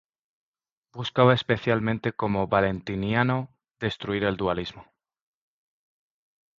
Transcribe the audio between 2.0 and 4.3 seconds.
como Valentiniano, destruir